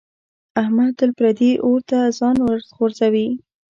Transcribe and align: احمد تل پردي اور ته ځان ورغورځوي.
احمد 0.61 0.91
تل 0.97 1.11
پردي 1.17 1.51
اور 1.65 1.79
ته 1.89 1.99
ځان 2.19 2.35
ورغورځوي. 2.41 3.27